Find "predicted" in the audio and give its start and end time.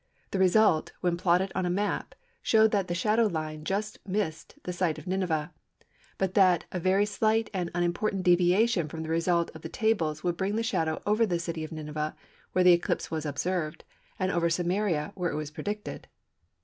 15.51-16.07